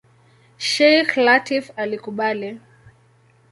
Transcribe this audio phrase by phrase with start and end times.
[0.69, 2.51] Sheikh Lateef alikubali.